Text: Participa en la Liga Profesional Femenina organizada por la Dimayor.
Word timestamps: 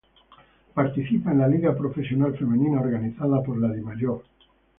Participa 0.73 1.29
en 1.31 1.37
la 1.37 1.47
Liga 1.47 1.77
Profesional 1.77 2.35
Femenina 2.35 2.81
organizada 2.81 3.39
por 3.43 3.61
la 3.61 3.71
Dimayor. 3.71 4.23